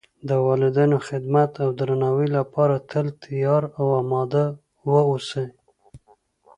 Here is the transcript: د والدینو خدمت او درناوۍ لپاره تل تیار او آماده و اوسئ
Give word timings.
د 0.29 0.31
والدینو 0.47 0.97
خدمت 1.07 1.51
او 1.63 1.69
درناوۍ 1.79 2.27
لپاره 2.37 2.75
تل 2.91 3.07
تیار 3.23 3.63
او 3.79 3.85
آماده 4.01 4.45
و 4.89 4.91
اوسئ 5.09 5.47